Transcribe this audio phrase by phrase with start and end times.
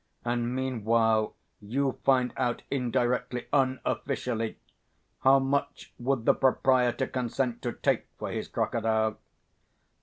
[0.25, 4.57] And meanwhile, you find out indirectly, unofficially,
[5.19, 9.19] how much would the proprietor consent to take for his crocodile?"